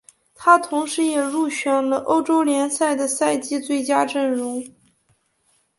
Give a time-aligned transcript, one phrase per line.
[0.33, 4.65] 他同时也入选了欧洲联赛的赛季最佳阵容。